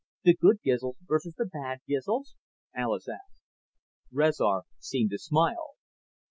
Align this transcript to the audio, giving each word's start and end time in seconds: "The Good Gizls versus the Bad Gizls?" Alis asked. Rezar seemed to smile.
"The 0.23 0.33
Good 0.35 0.63
Gizls 0.63 0.95
versus 1.05 1.35
the 1.35 1.45
Bad 1.45 1.81
Gizls?" 1.87 2.33
Alis 2.75 3.07
asked. 3.07 3.43
Rezar 4.11 4.63
seemed 4.79 5.11
to 5.11 5.19
smile. 5.19 5.75